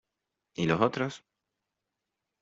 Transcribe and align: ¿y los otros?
¿y 0.55 0.65
los 0.65 0.81
otros? 0.81 1.23